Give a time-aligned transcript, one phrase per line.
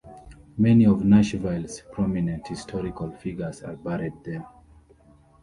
[0.57, 4.47] Many of Nashville's prominent historical figures are buried there.